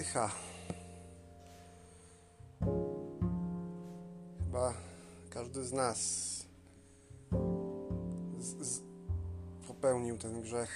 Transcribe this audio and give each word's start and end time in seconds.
Pycha. 0.00 0.30
Chyba 4.38 4.74
każdy 5.30 5.64
z 5.64 5.72
nas 5.72 5.98
z, 8.38 8.66
z 8.66 8.82
popełnił 9.66 10.18
ten 10.18 10.42
grzech. 10.42 10.70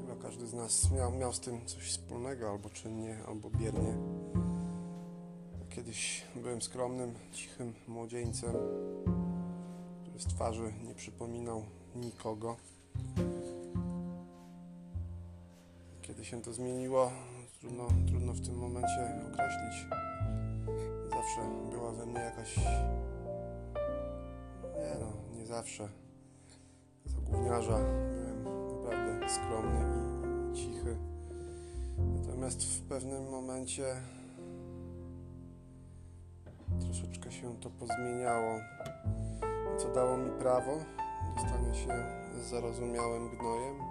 Chyba 0.00 0.22
każdy 0.22 0.46
z 0.46 0.54
nas 0.54 0.90
miał, 0.90 1.12
miał 1.12 1.32
z 1.32 1.40
tym 1.40 1.66
coś 1.66 1.82
wspólnego, 1.90 2.50
albo 2.50 2.70
czynnie, 2.70 3.18
albo 3.28 3.50
biernie. 3.50 3.96
Kiedyś 5.70 6.24
byłem 6.36 6.62
skromnym, 6.62 7.14
cichym 7.32 7.74
młodzieńcem, 7.88 8.54
który 10.02 10.18
z 10.18 10.26
twarzy 10.26 10.72
nie 10.82 10.94
przypominał 10.94 11.64
nikogo. 11.94 12.56
Się 16.24 16.42
to 16.42 16.52
zmieniło, 16.52 17.10
trudno, 17.60 17.88
trudno 18.08 18.32
w 18.32 18.40
tym 18.40 18.58
momencie 18.58 19.22
określić. 19.32 19.86
Zawsze 21.10 21.40
była 21.70 21.92
we 21.92 22.06
mnie 22.06 22.20
jakaś. 22.20 22.56
Nie 24.76 24.96
no, 25.00 25.36
nie 25.38 25.46
zawsze. 25.46 25.88
Za 27.06 27.20
gówniarza 27.20 27.78
byłem 27.78 28.44
naprawdę 28.44 29.28
skromny 29.28 29.80
i 30.52 30.56
cichy. 30.56 30.96
Natomiast 31.98 32.64
w 32.64 32.82
pewnym 32.82 33.30
momencie 33.30 33.84
troszeczkę 36.80 37.32
się 37.32 37.56
to 37.60 37.70
pozmieniało. 37.70 38.60
Co 39.78 39.94
dało 39.94 40.16
mi 40.16 40.30
prawo 40.30 40.78
do 41.34 41.40
stania 41.40 41.74
się 41.74 42.06
zarozumiałym 42.50 43.28
gnojem? 43.38 43.83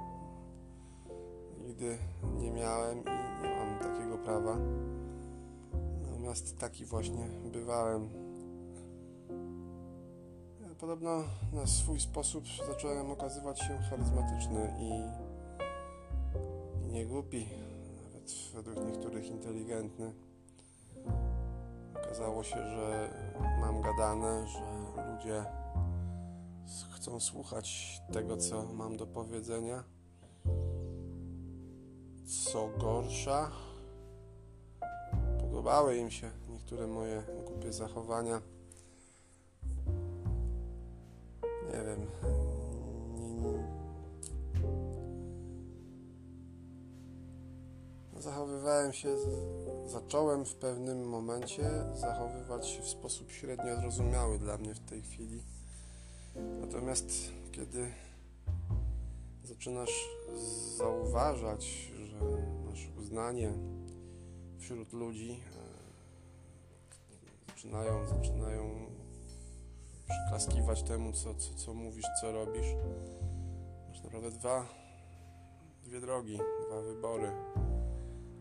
Nigdy 1.74 1.98
nie 2.38 2.52
miałem 2.52 3.00
i 3.00 3.44
nie 3.44 3.56
mam 3.56 3.80
takiego 3.80 4.18
prawa. 4.18 4.58
Natomiast 6.02 6.58
taki 6.58 6.86
właśnie 6.86 7.28
bywałem. 7.54 8.10
Podobno 10.80 11.24
na 11.54 11.68
swój 11.68 12.00
sposób 12.00 12.44
zacząłem 12.68 13.12
okazywać 13.12 13.60
się 13.60 13.78
charyzmatyczny 13.90 14.74
i, 14.80 14.90
i 16.90 16.94
nie 16.94 17.06
głupi, 17.06 17.48
nawet 18.04 18.34
według 18.54 18.86
niektórych 18.86 19.28
inteligentny. 19.28 20.14
Okazało 21.96 22.44
się, 22.44 22.58
że 22.58 23.10
mam 23.62 23.82
gadane, 23.82 24.48
że 24.48 25.04
ludzie 25.14 25.46
chcą 26.96 27.20
słuchać 27.20 28.02
tego, 28.12 28.38
co 28.38 28.66
mam 28.66 28.98
do 28.98 29.08
powiedzenia. 29.08 29.93
Co 32.26 32.70
gorsza, 32.78 33.52
podobały 35.40 35.98
im 35.98 36.12
się 36.12 36.32
niektóre 36.50 36.88
moje 36.88 37.24
głupie 37.46 37.74
zachowania. 37.74 38.42
Nie 41.44 41.84
wiem. 41.86 42.08
Zachowywałem 48.20 48.94
się, 48.94 49.16
zacząłem 49.88 50.46
w 50.46 50.56
pewnym 50.56 51.10
momencie 51.10 51.70
zachowywać 51.96 52.68
się 52.68 52.82
w 52.82 52.88
sposób 52.88 53.32
średnio 53.32 53.76
zrozumiały 53.76 54.40
dla 54.40 54.58
mnie 54.58 54.74
w 54.74 54.80
tej 54.80 55.02
chwili. 55.02 55.44
Natomiast 56.62 57.12
kiedy 57.52 57.92
zaczynasz 59.44 60.10
zauważać, 60.78 61.92
że 62.04 62.20
masz 62.66 62.88
uznanie 62.98 63.54
wśród 64.60 64.94
ludzi, 64.94 65.40
zaczynają, 67.48 68.08
zaczynają 68.08 68.86
przyklaskiwać 70.10 70.84
temu, 70.84 71.12
co, 71.12 71.36
co, 71.36 71.54
co 71.54 71.74
mówisz, 71.74 72.06
co 72.22 72.32
robisz. 72.32 72.68
Masz 73.90 74.04
naprawdę 74.04 74.32
dwa, 74.32 74.68
dwie 75.84 76.02
drogi, 76.02 76.40
dwa 76.68 76.82
wybory. 76.82 77.32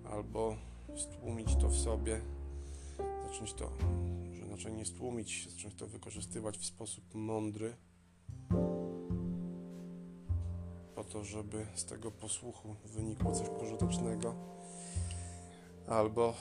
Albo 0.05 0.57
stłumić 0.97 1.57
to 1.57 1.69
w 1.69 1.77
sobie, 1.77 2.21
zacząć 3.29 3.53
to, 3.53 3.71
że 4.33 4.47
znaczy 4.47 4.71
nie 4.71 4.85
stłumić, 4.85 5.49
zacząć 5.51 5.75
to 5.75 5.87
wykorzystywać 5.87 6.59
w 6.59 6.65
sposób 6.65 7.15
mądry, 7.15 7.77
to, 11.13 11.25
żeby 11.25 11.67
z 11.75 11.85
tego 11.85 12.11
posłuchu 12.11 12.75
wynikło 12.85 13.33
coś 13.33 13.49
pożytecznego, 13.49 14.35
albo 15.89 16.35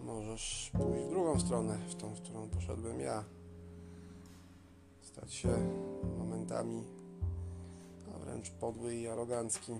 możesz 0.00 0.70
pójść 0.72 1.04
w 1.04 1.08
drugą 1.08 1.40
stronę, 1.40 1.78
w 1.88 1.94
tą, 1.94 2.14
w 2.14 2.20
którą 2.20 2.48
poszedłem 2.48 3.00
ja. 3.00 3.24
Stać 5.02 5.34
się 5.34 5.48
momentami 6.18 6.84
a 8.14 8.18
wręcz 8.18 8.50
podły 8.50 8.94
i 8.94 9.08
arogancki. 9.08 9.72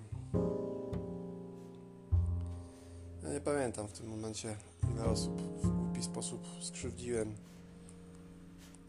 Ja 3.23 3.33
nie 3.33 3.41
pamiętam 3.41 3.89
w 3.89 3.93
tym 3.93 4.09
momencie, 4.09 4.57
ile 4.95 5.05
osób 5.05 5.43
w 5.43 5.69
głupi 5.69 6.03
sposób 6.03 6.47
skrzywdziłem, 6.61 7.35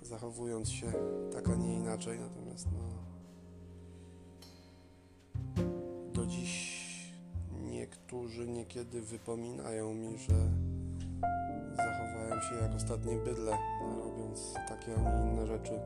zachowując 0.02 0.70
się 0.70 0.92
tak, 1.34 1.50
a 1.50 1.56
nie 1.56 1.76
inaczej. 1.76 2.20
Natomiast 2.20 2.68
no, 2.72 3.05
dziś 6.28 6.76
niektórzy 7.62 8.48
niekiedy 8.48 9.02
wypominają 9.02 9.94
mi, 9.94 10.18
że 10.18 10.34
zachowałem 11.76 12.42
się 12.42 12.56
jak 12.56 12.76
ostatnie 12.76 13.16
bydle, 13.16 13.58
robiąc 14.04 14.54
takie, 14.68 14.96
a 14.96 15.02
nie 15.02 15.32
inne 15.32 15.48
rzeczy. 15.48 15.80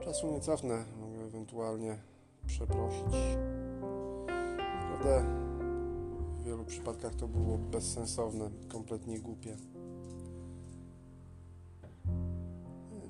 Czasu 0.00 0.32
nie 0.32 0.40
cofnę, 0.40 0.84
mogę 1.00 1.24
ewentualnie 1.24 1.98
przeprosić. 2.46 3.14
Naprawdę 4.68 5.24
w 6.38 6.44
wielu 6.44 6.64
przypadkach 6.64 7.14
to 7.14 7.28
było 7.28 7.58
bezsensowne, 7.58 8.50
kompletnie 8.68 9.20
głupie. 9.20 9.56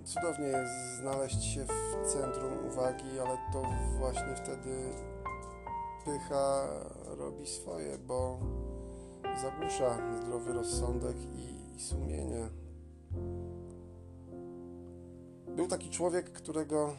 Cudownie 0.05 0.47
jest 0.47 0.97
znaleźć 1.01 1.45
się 1.45 1.65
w 1.65 2.07
centrum 2.13 2.67
uwagi, 2.67 3.21
ale 3.21 3.39
to 3.53 3.63
właśnie 3.99 4.35
wtedy 4.37 4.93
pycha 6.05 6.69
robi 7.19 7.47
swoje, 7.47 7.99
bo 7.99 8.39
zagłusza 9.43 9.99
zdrowy 10.23 10.53
rozsądek 10.53 11.17
i, 11.17 11.77
i 11.77 11.81
sumienie. 11.81 12.49
Był 15.57 15.69
taki 15.69 15.91
człowiek, 15.91 16.33
którego 16.33 16.95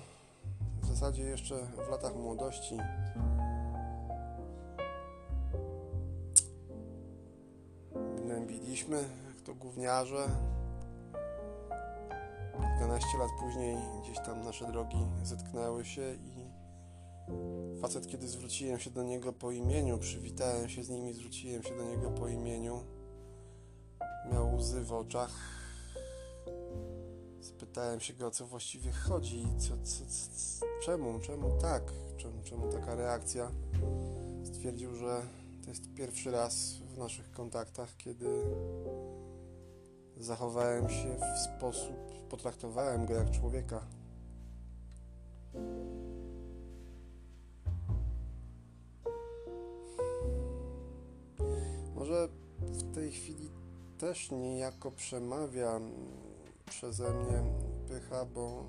w 0.81 0.85
zasadzie 0.85 1.23
jeszcze 1.23 1.55
w 1.87 1.91
latach 1.91 2.15
młodości 2.15 2.77
gnębiliśmy, 8.33 9.03
to 9.45 9.53
gówniarze. 9.53 10.27
Kilkanaście 12.51 13.17
lat 13.17 13.29
później 13.39 13.77
gdzieś 14.01 14.17
tam 14.17 14.43
nasze 14.43 14.65
drogi 14.65 15.05
zetknęły 15.23 15.85
się 15.85 16.13
i 16.13 16.42
facet, 17.81 18.07
kiedy 18.07 18.27
zwróciłem 18.27 18.79
się 18.79 18.89
do 18.89 19.03
niego 19.03 19.33
po 19.33 19.51
imieniu, 19.51 19.97
przywitałem 19.97 20.69
się 20.69 20.83
z 20.83 20.89
nim 20.89 21.09
i 21.09 21.13
zwróciłem 21.13 21.63
się 21.63 21.77
do 21.77 21.83
niego 21.83 22.11
po 22.11 22.27
imieniu, 22.27 22.83
miał 24.31 24.55
łzy 24.55 24.83
w 24.83 24.93
oczach. 24.93 25.31
Spytałem 27.41 27.99
się 27.99 28.13
go, 28.13 28.27
o 28.27 28.31
co 28.31 28.47
właściwie 28.47 28.91
chodzi, 28.91 29.47
co, 29.57 29.69
co, 29.83 30.05
co, 30.05 30.65
czemu, 30.85 31.19
czemu 31.19 31.57
tak, 31.61 31.83
czemu, 32.17 32.43
czemu 32.43 32.71
taka 32.71 32.95
reakcja. 32.95 33.51
Stwierdził, 34.43 34.95
że 34.95 35.21
to 35.63 35.69
jest 35.69 35.93
pierwszy 35.93 36.31
raz 36.31 36.73
w 36.73 36.97
naszych 36.97 37.31
kontaktach, 37.31 37.97
kiedy 37.97 38.43
zachowałem 40.17 40.89
się 40.89 41.17
w 41.35 41.39
sposób, 41.39 41.95
potraktowałem 42.29 43.05
go 43.05 43.13
jak 43.13 43.31
człowieka. 43.31 44.02
Chwili 53.13 53.49
też 53.97 54.31
niejako 54.31 54.91
przemawia 54.91 55.79
przeze 56.65 57.13
mnie 57.13 57.43
pycha, 57.87 58.25
bo 58.25 58.65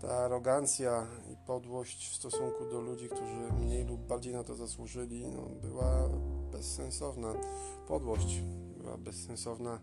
ta 0.00 0.08
arogancja 0.08 1.06
i 1.32 1.36
podłość 1.46 2.08
w 2.08 2.14
stosunku 2.14 2.64
do 2.70 2.80
ludzi, 2.80 3.08
którzy 3.08 3.52
mniej 3.60 3.84
lub 3.84 4.00
bardziej 4.00 4.32
na 4.34 4.44
to 4.44 4.54
zasłużyli, 4.54 5.26
no, 5.28 5.42
była 5.62 6.08
bezsensowna. 6.52 7.34
Podłość 7.88 8.40
była 8.78 8.98
bezsensowna, 8.98 9.80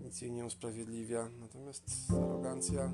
nic 0.00 0.20
jej 0.20 0.32
nie 0.32 0.46
usprawiedliwia. 0.46 1.28
Natomiast 1.40 1.84
arogancja 2.10 2.92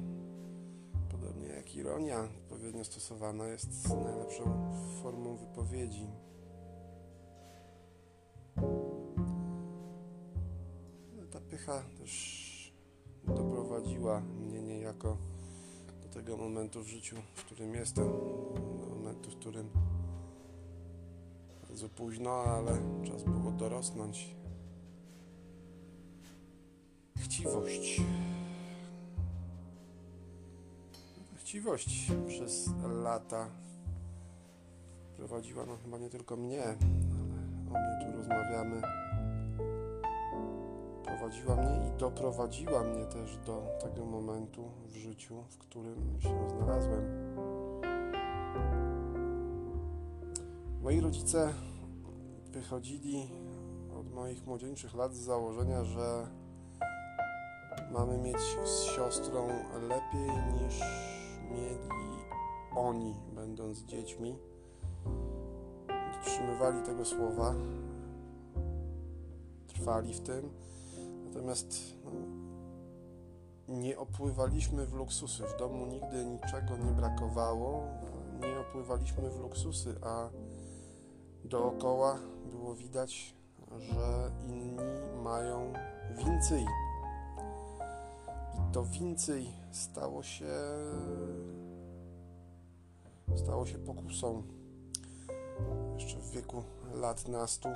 podobnie 1.11 1.49
jak 1.49 1.75
ironia, 1.75 2.29
odpowiednio 2.59 2.85
stosowana 2.85 3.49
jest 3.49 3.89
najlepszą 3.89 4.73
formą 5.03 5.37
wypowiedzi. 5.37 6.07
No, 11.17 11.27
Ta 11.31 11.41
pycha 11.41 11.83
też 11.99 12.73
doprowadziła 13.25 14.21
mnie 14.21 14.63
niejako 14.63 15.17
do 16.03 16.09
tego 16.09 16.37
momentu 16.37 16.83
w 16.83 16.87
życiu, 16.87 17.17
w 17.35 17.45
którym 17.45 17.75
jestem, 17.75 18.05
do 18.81 18.87
momentu, 18.87 19.31
w 19.31 19.37
którym 19.37 19.71
bardzo 21.69 21.89
późno, 21.89 22.31
ale 22.31 22.79
czas 23.05 23.23
było 23.23 23.53
dorosnąć. 23.53 24.35
Chciwość. 27.19 28.01
Chciwość 31.49 32.13
przez 32.27 32.71
lata 33.03 33.47
prowadziła, 35.17 35.67
no 35.67 35.77
chyba 35.85 35.99
nie 35.99 36.11
tylko 36.11 36.37
mnie, 36.37 36.63
ale 36.63 36.75
o 37.69 37.71
mnie 37.71 38.07
tu 38.07 38.17
rozmawiamy. 38.17 38.83
Prowadziła 41.05 41.57
mnie 41.57 41.89
i 41.89 41.99
doprowadziła 41.99 42.85
mnie 42.85 43.05
też 43.07 43.37
do 43.37 43.63
tego 43.81 44.05
momentu 44.05 44.71
w 44.87 44.97
życiu, 44.97 45.45
w 45.51 45.59
którym 45.59 46.21
się 46.21 46.49
znalazłem. 46.49 47.05
Moi 50.83 51.01
rodzice 51.01 51.55
wychodzili 52.53 53.31
od 54.01 54.15
moich 54.15 54.47
młodzieńczych 54.47 54.95
lat 54.95 55.15
z 55.15 55.21
założenia, 55.21 55.85
że 55.85 56.27
mamy 57.93 58.19
mieć 58.19 58.41
z 58.65 58.83
siostrą 58.83 59.49
lepiej 59.89 60.31
niż 60.63 60.81
mieli 61.51 62.19
oni, 62.77 63.15
będąc 63.35 63.85
dziećmi. 63.85 64.39
Dotrzymywali 66.15 66.83
tego 66.83 67.05
słowa, 67.05 67.55
trwali 69.67 70.15
w 70.15 70.21
tym, 70.21 70.51
natomiast 71.25 71.75
no, 72.05 72.11
nie 73.69 73.99
opływaliśmy 73.99 74.87
w 74.87 74.95
luksusy. 74.95 75.45
W 75.45 75.59
domu 75.59 75.87
nigdy 75.87 76.25
niczego 76.25 76.77
nie 76.77 76.91
brakowało, 76.91 77.83
nie 78.41 78.61
opływaliśmy 78.61 79.31
w 79.31 79.41
luksusy, 79.41 79.95
a 80.03 80.29
dookoła 81.45 82.19
było 82.51 82.75
widać, 82.75 83.35
że 83.79 84.31
inni 84.49 84.77
mają 85.23 85.73
więcej. 86.17 86.67
I 88.55 88.73
to 88.73 88.85
więcej 88.85 89.58
stało 89.73 90.23
się 90.23 90.47
stało 93.37 93.67
się 93.67 93.79
pokusą. 93.79 94.43
Jeszcze 95.99 96.19
w 96.19 96.31
wieku 96.31 96.63
lat 96.95 97.29
nastu 97.29 97.69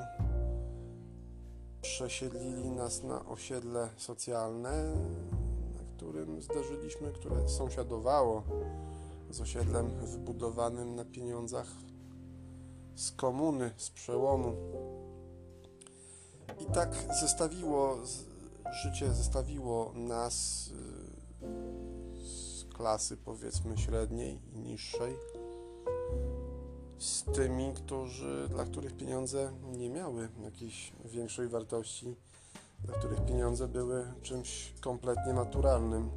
przesiedlili 1.82 2.70
nas 2.70 3.02
na 3.02 3.26
osiedle 3.26 3.88
socjalne, 3.96 4.94
na 5.74 5.96
którym 5.96 6.42
zdarzyliśmy, 6.42 7.12
które 7.12 7.48
sąsiadowało 7.48 8.42
z 9.30 9.40
osiedlem 9.40 9.90
wybudowanym 10.06 10.94
na 10.94 11.04
pieniądzach 11.04 11.66
z 12.94 13.12
komuny, 13.12 13.70
z 13.76 13.90
przełomu. 13.90 14.56
I 16.60 16.66
tak 16.66 16.94
zestawiło 17.20 17.98
życie 18.72 19.12
zestawiło 19.12 19.92
nas 19.94 20.70
klasy 22.82 23.16
powiedzmy 23.16 23.78
średniej 23.78 24.40
i 24.52 24.58
niższej 24.58 25.14
z 26.98 27.24
tymi, 27.24 27.74
którzy, 27.74 28.48
dla 28.48 28.64
których 28.64 28.96
pieniądze 28.96 29.52
nie 29.72 29.90
miały 29.90 30.28
jakiejś 30.44 30.92
większej 31.04 31.48
wartości, 31.48 32.16
dla 32.84 32.94
których 32.94 33.24
pieniądze 33.24 33.68
były 33.68 34.04
czymś 34.22 34.74
kompletnie 34.80 35.32
naturalnym. 35.32 36.10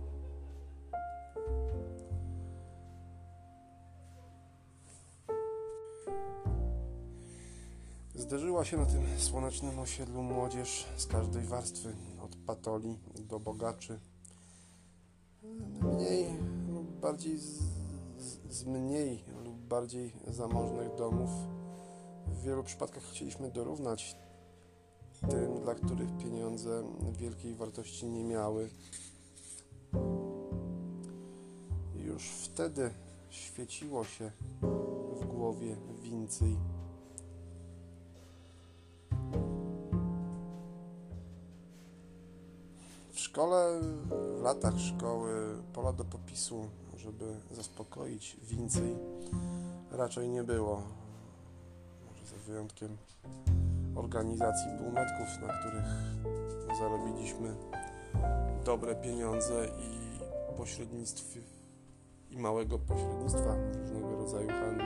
Zderzyła 8.15 8.65
się 8.65 8.77
na 8.77 8.85
tym 8.85 9.03
słonecznym 9.17 9.79
osiedlu 9.79 10.23
młodzież 10.23 10.85
z 10.97 11.07
każdej 11.07 11.43
warstwy, 11.43 11.95
od 12.21 12.35
patoli 12.35 12.99
do 13.19 13.39
bogaczy. 13.39 13.99
Mniej 15.81 16.54
bardziej 17.05 17.37
z, 17.37 17.59
z, 18.49 18.65
mniej 18.65 19.23
lub 19.43 19.55
bardziej 19.55 20.13
zamożnych 20.27 20.95
domów. 20.95 21.29
W 22.27 22.41
wielu 22.41 22.63
przypadkach 22.63 23.03
chcieliśmy 23.03 23.51
dorównać 23.51 24.15
tym, 25.29 25.61
dla 25.61 25.75
których 25.75 26.17
pieniądze 26.17 26.83
wielkiej 27.11 27.55
wartości 27.55 28.05
nie 28.05 28.23
miały. 28.23 28.69
Już 31.95 32.23
wtedy 32.29 32.89
świeciło 33.29 34.03
się 34.03 34.31
w 35.21 35.25
głowie 35.25 35.75
więcej. 36.01 36.57
W 43.11 43.19
szkole, 43.19 43.81
w 44.39 44.41
latach 44.41 44.79
szkoły, 44.79 45.63
pola 45.73 45.93
do 45.93 46.05
popisu, 46.05 46.69
żeby 47.05 47.35
zaspokoić 47.51 48.37
więcej, 48.43 48.95
raczej 49.91 50.29
nie 50.29 50.43
było. 50.43 50.81
Może 52.07 52.25
za 52.25 52.35
wyjątkiem 52.47 52.97
organizacji 53.95 54.71
półmetków, 54.77 55.27
na 55.47 55.53
których 55.53 55.85
zarobiliśmy 56.79 57.55
dobre 58.65 58.95
pieniądze 58.95 59.67
i 59.67 60.05
pośrednictwie 60.57 61.41
i 62.31 62.37
małego 62.37 62.79
pośrednictwa 62.79 63.55
różnego 63.73 64.15
rodzaju 64.15 64.47
handlu. 64.47 64.85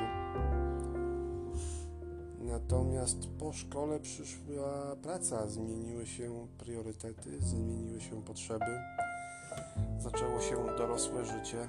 Natomiast 2.39 3.17
po 3.39 3.53
szkole 3.53 3.99
przyszła 3.99 4.95
praca, 5.03 5.47
zmieniły 5.47 6.07
się 6.07 6.47
priorytety, 6.57 7.39
zmieniły 7.39 8.01
się 8.01 8.23
potrzeby, 8.23 8.79
zaczęło 9.99 10.41
się 10.41 10.65
dorosłe 10.77 11.25
życie. 11.25 11.67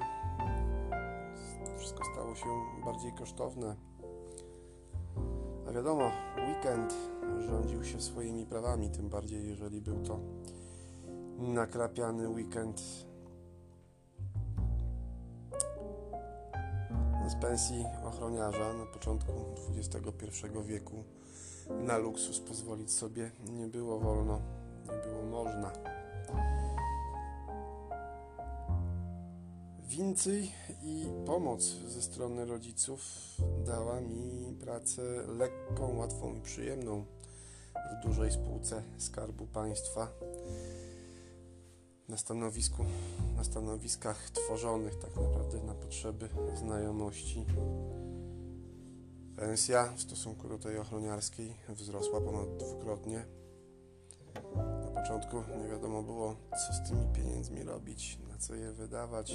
Wszystko 1.91 2.13
stało 2.13 2.35
się 2.35 2.47
bardziej 2.85 3.13
kosztowne. 3.13 3.77
A 5.69 5.73
wiadomo, 5.73 6.11
weekend 6.37 6.95
rządził 7.39 7.85
się 7.85 8.01
swoimi 8.01 8.47
prawami, 8.47 8.91
tym 8.91 9.09
bardziej 9.09 9.49
jeżeli 9.49 9.81
był 9.81 10.03
to 10.03 10.21
nakrapiany 11.39 12.29
weekend 12.29 12.81
z 17.29 17.35
pensji 17.41 17.85
ochroniarza 18.05 18.75
na 18.75 18.87
początku 18.87 19.33
XXI 19.79 20.47
wieku 20.65 21.05
na 21.71 21.99
luksus 21.99 22.41
pozwolić 22.41 22.93
sobie 22.93 23.31
nie 23.51 23.67
było 23.67 23.99
wolno, 23.99 24.41
nie 24.85 25.13
było 25.13 25.23
można. 25.23 25.73
Więcej 29.91 30.53
i 30.83 31.07
pomoc 31.27 31.63
ze 31.87 32.03
strony 32.03 32.45
rodziców 32.45 33.01
dała 33.67 34.01
mi 34.01 34.55
pracę 34.61 35.03
lekką, 35.39 35.97
łatwą 35.97 36.35
i 36.35 36.41
przyjemną 36.41 37.05
w 37.75 38.07
dużej 38.07 38.33
spółce 38.33 38.83
Skarbu 38.99 39.47
Państwa 39.47 40.09
na 42.09 42.17
stanowisku, 42.17 42.85
na 43.37 43.45
stanowiskach 43.45 44.31
tworzonych 44.31 44.95
tak 44.95 45.17
naprawdę 45.17 45.63
na 45.63 45.75
potrzeby 45.75 46.29
znajomości. 46.55 47.47
Pensja 49.37 49.93
w 49.97 50.01
stosunku 50.01 50.49
do 50.49 50.59
tej 50.59 50.79
ochroniarskiej 50.79 51.57
wzrosła 51.69 52.21
ponad 52.21 52.57
dwukrotnie. 52.57 53.25
Na 54.95 55.01
początku 55.01 55.37
nie 55.63 55.69
wiadomo 55.69 56.03
było, 56.03 56.37
co 56.51 56.73
z 56.73 56.89
tymi 56.89 57.07
pieniędzmi 57.13 57.63
robić, 57.63 58.19
na 58.29 58.39
co 58.39 58.55
je 58.55 58.73
wydawać. 58.73 59.33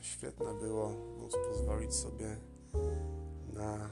Świetne 0.00 0.54
było 0.54 0.90
móc 1.18 1.32
pozwolić 1.48 1.94
sobie 1.94 2.36
na 3.52 3.90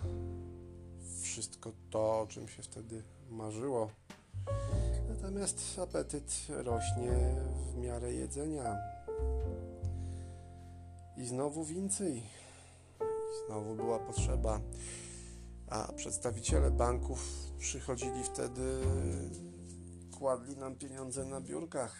wszystko 1.22 1.72
to, 1.90 2.20
o 2.20 2.26
czym 2.26 2.48
się 2.48 2.62
wtedy 2.62 3.02
marzyło. 3.30 3.90
Natomiast 5.08 5.78
apetyt 5.82 6.46
rośnie 6.48 7.36
w 7.72 7.76
miarę 7.76 8.12
jedzenia. 8.12 8.76
I 11.16 11.26
znowu 11.26 11.64
więcej. 11.64 12.22
I 13.00 13.46
znowu 13.46 13.74
była 13.74 13.98
potrzeba. 13.98 14.60
A 15.70 15.92
przedstawiciele 15.92 16.70
banków 16.70 17.50
przychodzili 17.58 18.24
wtedy, 18.24 18.80
kładli 20.18 20.56
nam 20.56 20.76
pieniądze 20.76 21.24
na 21.24 21.40
biurkach. 21.40 21.96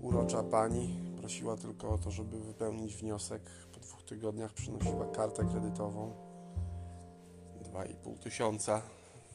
urocza 0.00 0.42
pani 0.42 1.15
prosiła 1.26 1.56
tylko 1.56 1.88
o 1.88 1.98
to, 1.98 2.10
żeby 2.10 2.40
wypełnić 2.40 2.96
wniosek. 2.96 3.42
Po 3.72 3.80
dwóch 3.80 4.02
tygodniach 4.02 4.52
przynosiła 4.52 5.06
kartę 5.06 5.44
kredytową. 5.44 6.12
2,5 7.72 8.18
tysiąca 8.18 8.82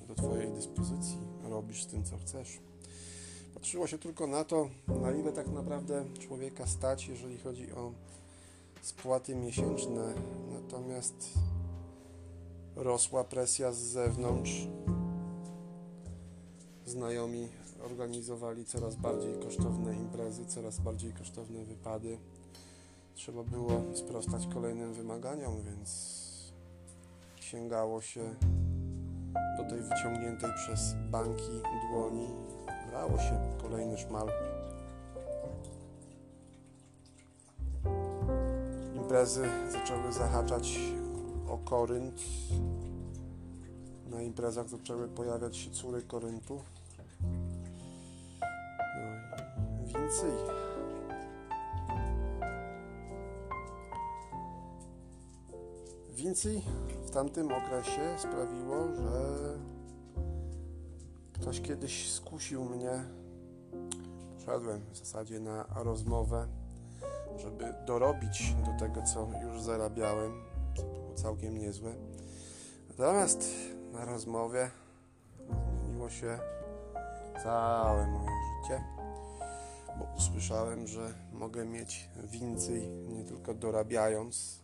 do 0.08 0.16
Twojej 0.16 0.52
dyspozycji. 0.52 1.18
Robisz 1.44 1.84
z 1.84 1.88
tym, 1.88 2.04
co 2.04 2.18
chcesz. 2.18 2.60
Patrzyło 3.54 3.88
się 3.88 3.98
tylko 3.98 4.28
na 4.28 4.44
to, 4.44 4.70
na 5.02 5.12
ile 5.12 5.32
tak 5.32 5.48
naprawdę 5.48 6.06
człowieka 6.20 6.68
stać, 6.68 7.08
jeżeli 7.08 7.38
chodzi 7.38 7.72
o 7.72 7.92
spłaty 8.82 9.36
miesięczne. 9.36 10.14
Natomiast 10.52 11.30
rosła 12.76 13.24
presja 13.24 13.72
z 13.72 13.78
zewnątrz. 13.78 14.68
Znajomi 16.86 17.50
organizowali 17.86 18.66
coraz 18.66 18.96
bardziej 18.96 19.40
kosztowne 19.40 19.96
imprezy, 19.96 20.46
coraz 20.46 20.80
bardziej 20.80 21.14
kosztowne 21.14 21.66
wypady. 21.66 22.18
Trzeba 23.16 23.44
było 23.44 23.82
sprostać 23.94 24.48
kolejnym 24.54 24.94
wymaganiom, 24.94 25.62
więc 25.62 26.22
sięgało 27.36 28.02
się 28.02 28.36
do 29.58 29.70
tej 29.70 29.82
wyciągniętej 29.82 30.50
przez 30.56 30.96
banki 31.12 31.62
dłoni. 31.92 32.28
Brało 32.90 33.18
się 33.18 33.40
kolejny 33.62 33.98
szmal. 33.98 34.28
Imprezy 38.96 39.50
zaczęły 39.72 40.14
zahaczać 40.14 40.80
o 41.48 41.58
Korynt. 41.58 42.22
Na 44.10 44.22
imprezach 44.22 44.70
zaczęły 44.70 45.08
pojawiać 45.08 45.58
się 45.58 45.72
córy 45.72 46.02
Koryntu. 46.02 46.62
Więcej. 50.12 50.32
Więcej 56.10 56.62
w 57.06 57.12
tamtym 57.12 57.52
okresie 57.52 58.16
sprawiło, 58.18 58.96
że 58.96 59.58
ktoś 61.34 61.62
kiedyś 61.62 62.12
skusił 62.12 62.66
mnie. 62.66 63.04
Poszedłem 64.36 64.82
w 64.92 64.98
zasadzie 64.98 65.40
na 65.40 65.66
rozmowę, 65.76 66.48
żeby 67.38 67.74
dorobić 67.86 68.56
do 68.66 68.80
tego, 68.80 69.02
co 69.02 69.28
już 69.44 69.62
zarabiałem, 69.62 70.32
co 70.76 70.84
było 70.84 71.14
całkiem 71.16 71.58
niezłe. 71.58 71.92
Natomiast 72.90 73.46
na 73.92 74.06
rozmowie 74.06 74.70
zmieniło 75.84 76.10
się 76.10 76.40
całe 77.44 78.08
moje 78.08 78.30
życie, 78.64 79.01
bo 80.42 80.46
usłyszałem, 80.46 80.88
że 80.88 81.14
mogę 81.34 81.66
mieć 81.66 82.10
więcej 82.24 82.90
nie 82.90 83.24
tylko 83.24 83.54
dorabiając, 83.54 84.60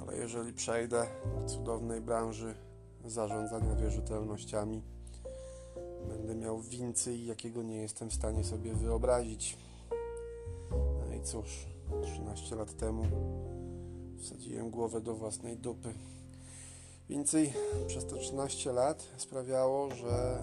ale 0.00 0.16
jeżeli 0.16 0.52
przejdę 0.52 1.06
do 1.40 1.48
cudownej 1.48 2.00
branży 2.00 2.54
zarządzania 3.04 3.74
wierzytelnościami, 3.74 4.82
będę 6.08 6.34
miał 6.34 6.60
więcej, 6.60 7.26
jakiego 7.26 7.62
nie 7.62 7.76
jestem 7.76 8.10
w 8.10 8.14
stanie 8.14 8.44
sobie 8.44 8.74
wyobrazić. 8.74 9.58
No 10.70 11.14
i 11.16 11.22
cóż, 11.22 11.66
13 12.02 12.56
lat 12.56 12.76
temu 12.76 13.04
wsadziłem 14.18 14.70
głowę 14.70 15.00
do 15.00 15.14
własnej 15.14 15.56
dupy. 15.56 15.94
Więcej 17.08 17.52
przez 17.86 18.06
te 18.06 18.16
13 18.16 18.72
lat 18.72 19.08
sprawiało, 19.16 19.94
że 19.94 20.38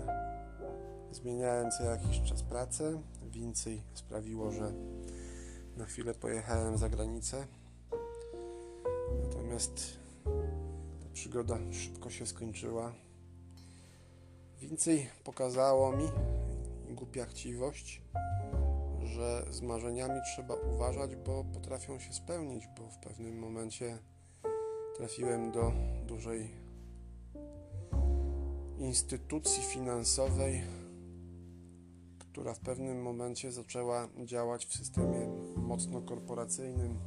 zmieniałem 1.11 1.71
co 1.71 1.83
jakiś 1.83 2.21
czas 2.21 2.43
pracę. 2.43 3.01
Więcej 3.33 3.81
sprawiło, 3.93 4.51
że 4.51 4.73
na 5.77 5.85
chwilę 5.85 6.13
pojechałem 6.13 6.77
za 6.77 6.89
granicę. 6.89 7.47
Natomiast 9.23 9.97
ta 10.99 11.09
przygoda 11.13 11.57
szybko 11.71 12.09
się 12.09 12.25
skończyła. 12.25 12.93
Więcej 14.59 15.09
pokazało 15.23 15.91
mi 15.91 16.07
głupia 16.89 17.25
chciwość, 17.25 18.01
że 19.03 19.45
z 19.49 19.61
marzeniami 19.61 20.19
trzeba 20.35 20.53
uważać, 20.53 21.15
bo 21.15 21.43
potrafią 21.53 21.99
się 21.99 22.13
spełnić, 22.13 22.67
bo 22.77 22.89
w 22.89 22.97
pewnym 22.97 23.39
momencie 23.39 23.97
trafiłem 24.97 25.51
do 25.51 25.71
dużej 26.07 26.49
instytucji 28.77 29.63
finansowej, 29.63 30.82
która 32.33 32.53
w 32.53 32.59
pewnym 32.59 33.01
momencie 33.01 33.51
zaczęła 33.51 34.07
działać 34.25 34.65
w 34.65 34.75
systemie 34.75 35.27
mocno 35.55 36.01
korporacyjnym. 36.01 36.99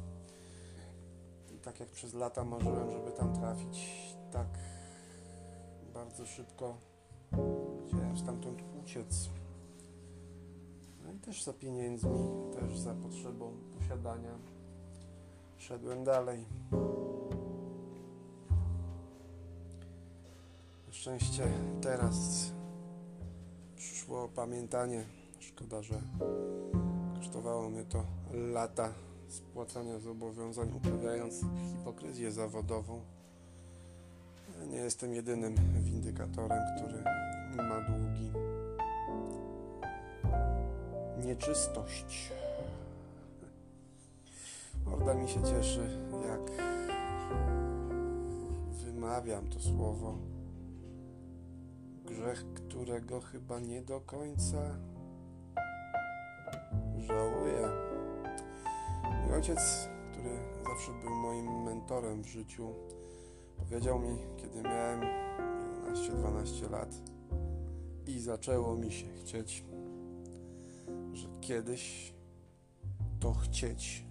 I 1.55 1.59
tak 1.59 1.79
jak 1.79 1.89
przez 1.89 2.13
lata 2.13 2.43
marzyłem, 2.43 2.91
żeby 2.91 3.11
tam 3.11 3.33
trafić, 3.33 3.89
tak 4.31 4.47
bardzo 5.93 6.25
szybko 6.25 6.77
chciałem 7.87 8.17
stamtąd 8.17 8.63
uciec. 8.83 9.29
No 11.05 11.11
i 11.11 11.19
też 11.19 11.43
za 11.43 11.53
pieniędzmi, 11.53 12.19
też 12.53 12.79
za 12.79 12.93
potrzebą 12.93 13.51
posiadania 13.79 14.39
szedłem 15.57 16.03
dalej. 16.03 16.45
Na 20.87 20.93
szczęście 20.93 21.47
teraz 21.81 22.56
przyszło 24.07 24.23
opamiętanie. 24.23 25.03
Szkoda, 25.39 25.81
że 25.81 26.01
kosztowało 27.15 27.69
mnie 27.69 27.83
to 27.83 28.03
lata 28.33 28.89
spłacania 29.27 29.99
zobowiązań, 29.99 30.71
uprawiając 30.77 31.41
hipokryzję 31.71 32.31
zawodową. 32.31 33.01
Nie 34.69 34.77
jestem 34.77 35.13
jedynym 35.13 35.55
windykatorem, 35.81 36.59
który 36.77 37.03
ma 37.57 37.81
długi. 37.81 38.31
Nieczystość. 41.25 42.31
Morda 44.85 45.13
mi 45.13 45.29
się 45.29 45.43
cieszy, 45.43 45.99
jak 46.27 46.67
wymawiam 48.85 49.47
to 49.49 49.59
słowo. 49.59 50.36
Grzech, 52.07 52.45
którego 52.53 53.21
chyba 53.21 53.59
nie 53.59 53.81
do 53.81 54.01
końca 54.01 54.77
żałuję. 56.97 57.69
Mój 59.25 59.35
ojciec, 59.35 59.89
który 60.11 60.29
zawsze 60.63 60.91
był 61.03 61.15
moim 61.15 61.63
mentorem 61.63 62.23
w 62.23 62.27
życiu, 62.27 62.73
powiedział 63.57 63.99
mi, 63.99 64.17
kiedy 64.37 64.61
miałem 64.61 65.01
11-12 65.93 66.71
lat 66.71 66.95
i 68.07 68.19
zaczęło 68.19 68.75
mi 68.75 68.91
się 68.91 69.07
chcieć, 69.19 69.65
że 71.13 71.27
kiedyś 71.41 72.13
to 73.19 73.33
chcieć 73.33 74.05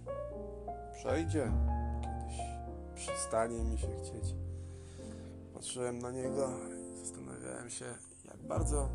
przejdzie, 0.93 1.51
kiedyś 2.01 2.41
przestanie 2.95 3.63
mi 3.63 3.77
się 3.77 3.87
chcieć. 3.87 4.35
Patrzyłem 5.53 5.99
na 5.99 6.11
niego 6.11 6.76
zastanawiałem 7.67 7.69
się, 7.69 7.85
jak 8.25 8.37
bardzo 8.37 8.89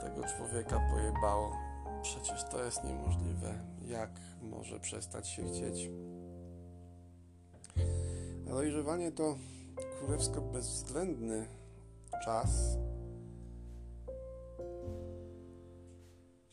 tego 0.00 0.22
człowieka 0.24 0.80
pojebało. 0.90 1.52
Przecież 2.02 2.44
to 2.44 2.64
jest 2.64 2.84
niemożliwe. 2.84 3.64
Jak 3.86 4.10
może 4.42 4.80
przestać 4.80 5.28
się 5.28 5.42
chcieć? 5.44 5.90
Dojrzewanie 8.46 9.12
to 9.12 9.36
królewsko 9.98 10.40
bezwzględny 10.40 11.46
czas. 12.24 12.78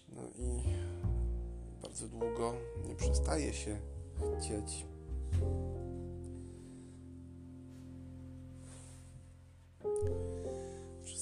No 0.10 0.22
i 0.36 0.62
bardzo 1.82 2.08
długo 2.08 2.54
nie 2.88 2.96
przestaje 2.96 3.54
się 3.54 3.80
chcieć. 4.40 4.86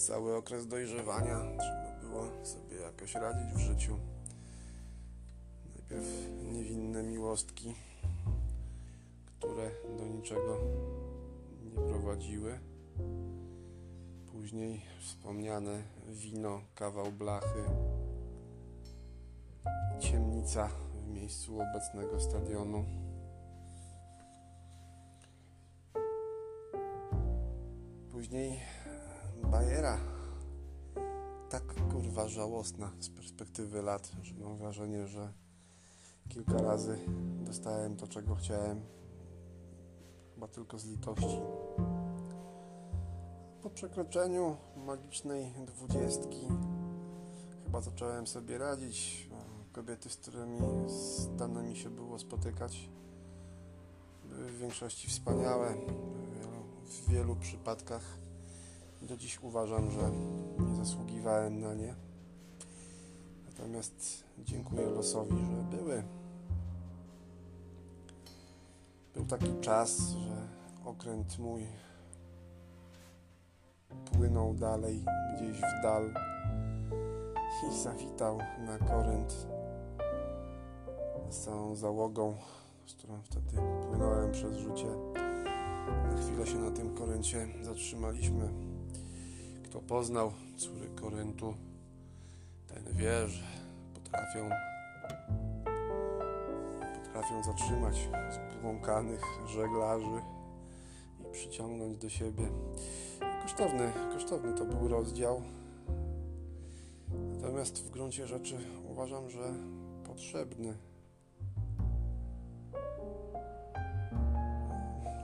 Cały 0.08 0.36
okres 0.36 0.68
dojrzewania 0.68 1.40
trzeba 1.60 2.00
było 2.02 2.24
sobie 2.44 2.76
jakoś 2.76 3.16
radzić 3.16 3.54
w 3.54 3.60
życiu. 3.60 4.00
Najpierw 5.76 6.08
niewinne 6.44 7.04
miłostki, 7.04 7.76
które 9.26 9.72
do 9.98 10.06
niczego 10.06 10.58
nie 11.64 11.82
prowadziły. 11.88 12.60
Później 14.32 14.82
wspomniane 15.02 15.84
wino, 16.08 16.62
kawał 16.76 17.12
blachy, 17.12 17.64
ciemnica 20.00 20.70
w 20.94 21.08
miejscu 21.08 21.62
obecnego 21.62 22.20
stadionu. 22.20 22.86
Później 28.12 28.60
bajera 29.52 29.98
tak 31.50 31.92
kurwa 31.92 32.28
żałosna 32.28 32.92
z 33.00 33.10
perspektywy 33.10 33.82
lat, 33.82 34.12
że 34.22 34.36
mam 34.36 34.58
wrażenie, 34.58 35.08
że 35.08 35.34
kilka 36.30 36.58
razy 36.58 37.00
dostałem 37.42 37.96
to, 37.96 38.08
czego 38.08 38.36
chciałem. 38.36 38.82
Chyba 40.34 40.48
tylko 40.48 40.80
z 40.80 40.86
litości. 40.86 41.40
Po 43.62 43.70
przekroczeniu 43.70 44.58
magicznej 44.76 45.54
dwudziestki 45.66 46.48
chyba 47.64 47.82
zacząłem 47.82 48.28
sobie 48.28 48.58
radzić. 48.58 49.30
Kobiety, 49.72 50.10
z 50.10 50.18
którymi 50.18 50.60
zdano 50.88 51.64
mi 51.64 51.76
się 51.76 51.90
było 51.90 52.20
spotykać, 52.20 52.90
były 54.26 54.48
w 54.48 54.58
większości 54.58 55.08
wspaniałe. 55.08 55.74
W 55.74 56.40
wielu, 56.40 56.64
w 56.86 57.10
wielu 57.10 57.36
przypadkach 57.36 58.25
do 59.02 59.18
dziś 59.18 59.40
uważam, 59.42 59.92
że 59.92 60.12
nie 60.60 60.76
zasługiwałem 60.76 61.60
na 61.60 61.74
nie. 61.74 61.96
Natomiast 63.46 64.24
dziękuję 64.40 64.86
losowi, 64.86 65.36
że 65.38 65.78
były. 65.78 66.04
Był 69.14 69.26
taki 69.26 69.60
czas, 69.62 70.10
że 70.10 70.48
okręt 70.86 71.40
mój 71.40 71.68
płynął 74.06 74.54
dalej, 74.54 75.06
gdzieś 75.36 75.58
w 75.58 75.84
dal 75.84 76.14
i 77.70 77.84
zawitał 77.84 78.38
na 78.38 78.78
korent 78.78 79.48
z 81.30 81.40
całą 81.40 81.76
załogą, 81.76 82.38
z 82.86 82.94
którą 82.94 83.22
wtedy 83.22 83.58
płynąłem 83.90 84.32
przez 84.32 84.58
rzucie. 84.58 84.88
Na 85.86 86.18
chwilę 86.22 86.48
się 86.48 86.58
na 86.58 86.72
tym 86.72 86.96
koręcie 86.96 87.48
zatrzymaliśmy. 87.62 88.65
Kto 89.76 89.82
poznał 89.82 90.32
córy 90.58 90.90
koryntu, 91.02 91.54
ten 92.68 92.84
wie, 92.94 93.28
że 93.28 93.44
potrafią 93.94 94.50
potrafią 97.04 97.44
zatrzymać 97.44 98.10
zbłąkanych 98.60 99.22
żeglarzy 99.48 100.22
i 101.20 101.32
przyciągnąć 101.32 101.98
do 101.98 102.10
siebie. 102.10 102.48
Kosztowny, 103.42 103.92
kosztowny 104.14 104.54
to 104.54 104.66
był 104.66 104.88
rozdział. 104.88 105.42
Natomiast 107.42 107.84
w 107.84 107.90
gruncie 107.90 108.28
rzeczy 108.28 108.58
uważam, 108.92 109.30
że 109.30 109.54
potrzebny. 110.04 110.78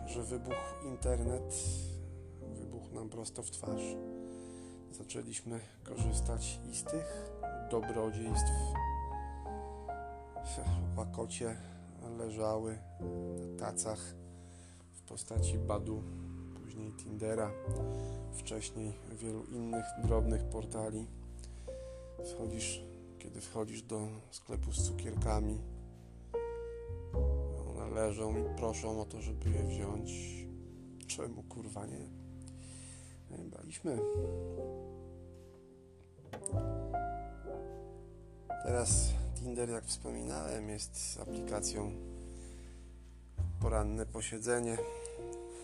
Że 0.05 0.24
wybuchł 0.24 0.86
internet, 0.86 1.55
wybuchł 2.53 2.96
nam 2.96 3.10
prosto 3.10 3.43
w 3.43 3.51
twarz. 3.51 4.11
Zaczęliśmy 4.92 5.60
korzystać 5.84 6.60
i 6.72 6.76
z 6.76 6.84
tych 6.84 7.32
dobrodziejstw. 7.72 8.52
W 10.94 10.98
łakocie 10.98 11.58
leżały 12.18 12.78
na 13.40 13.60
tacach 13.60 14.16
w 14.94 15.02
postaci 15.02 15.58
Badu, 15.58 16.04
później 16.56 16.94
Tindera, 16.94 17.52
wcześniej 18.34 18.94
wielu 19.12 19.44
innych 19.44 19.86
drobnych 20.04 20.44
portali. 20.44 21.08
Wchodzisz, 22.32 22.82
kiedy 23.20 23.42
wchodzisz 23.42 23.84
do 23.84 24.08
sklepu 24.32 24.74
z 24.74 24.84
cukierkami, 24.84 25.62
one 27.70 27.90
leżą 27.90 28.38
i 28.38 28.58
proszą 28.58 29.02
o 29.02 29.06
to, 29.06 29.22
żeby 29.22 29.50
je 29.50 29.64
wziąć. 29.64 30.12
Czemu 31.08 31.44
kurwa 31.44 31.86
nie? 31.86 32.21
Braliśmy. 33.38 33.98
Teraz 38.64 39.10
Tinder, 39.36 39.70
jak 39.70 39.86
wspominałem, 39.86 40.70
jest 40.70 41.20
aplikacją 41.22 41.92
poranne 43.62 44.05
posiedzenie. 44.05 44.77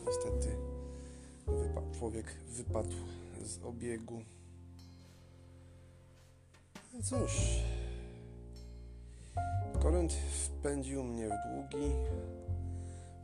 Niestety 0.08 0.58
człowiek 1.98 2.26
wypadł 2.50 2.96
z 3.44 3.64
obiegu. 3.64 4.22
No 6.94 7.04
cóż, 7.04 7.62
korent 9.82 10.14
wpędził 10.14 11.04
mnie 11.04 11.30
w 11.30 11.54
długi. 11.54 11.92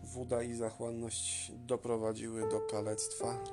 Woda 0.03 0.43
i 0.43 0.53
zachłanność 0.53 1.51
doprowadziły 1.55 2.49
do 2.49 2.59
kalectwa, 2.59 3.43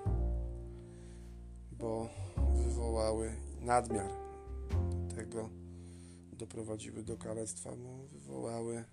bo 1.81 2.09
wywołały 2.55 3.33
nadmiar 3.61 4.11
tego 5.17 5.49
doprowadziły 6.33 7.03
do 7.03 7.17
kalectwa, 7.17 7.71
bo 7.77 8.07
wywołały 8.13 8.85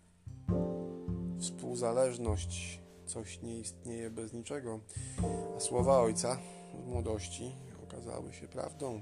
współzależność. 1.40 2.82
Coś 3.06 3.42
nie 3.42 3.60
istnieje 3.60 4.10
bez 4.10 4.34
niczego. 4.34 4.80
A 5.58 5.60
słowa 5.60 6.00
ojca 6.00 6.38
z 6.84 6.88
młodości 6.88 7.52
okazały 7.84 8.34
się 8.34 8.48
prawdą. 8.48 9.02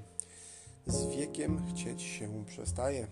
Z 0.87 1.05
wiekiem 1.05 1.61
chcieć 1.69 2.01
się 2.01 2.45
przestaje. 2.45 3.07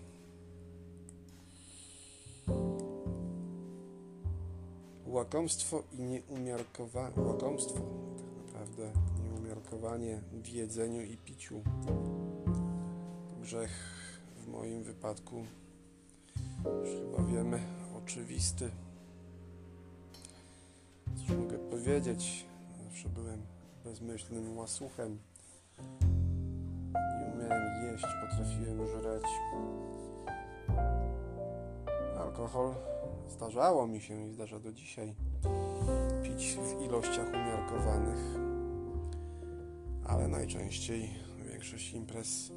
Łakomstwo 5.06 5.82
i 5.92 6.02
nieumiarkowanie, 6.02 7.20
łakomstwo, 7.20 7.80
tak 8.16 8.46
naprawdę 8.46 9.13
nieumiarkowanie 9.74 10.20
w 10.32 10.48
jedzeniu 10.48 11.02
i 11.02 11.16
piciu. 11.16 11.62
Grzech 13.40 13.70
w 14.36 14.48
moim 14.48 14.82
wypadku 14.82 15.44
już 16.64 16.88
chyba 16.88 17.22
wiemy, 17.32 17.60
oczywisty. 17.98 18.70
Cóż 21.16 21.36
mogę 21.36 21.58
powiedzieć? 21.58 22.46
Zawsze 22.84 23.08
byłem 23.08 23.42
bezmyślnym 23.84 24.58
łasuchem. 24.58 25.18
Nie 26.94 27.32
umiałem 27.34 27.92
jeść, 27.92 28.04
potrafiłem 28.20 28.86
żreć. 28.86 29.24
Alkohol 32.18 32.74
zdarzało 33.28 33.86
mi 33.86 34.00
się 34.00 34.26
i 34.26 34.32
zdarza 34.32 34.60
do 34.60 34.72
dzisiaj 34.72 35.14
pić 36.22 36.56
w 36.56 36.82
ilościach 36.82 37.28
umiarkowanych, 37.28 38.53
ale 40.14 40.28
najczęściej 40.28 41.10
większość 41.50 41.92
imprez 41.92 42.52